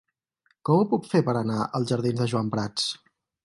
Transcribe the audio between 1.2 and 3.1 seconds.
per anar als jardins de Joan Prats?